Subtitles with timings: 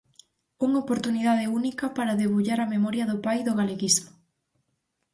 [0.65, 4.09] Unha oportunidade única para debullar a memoria do pai do galeguismo.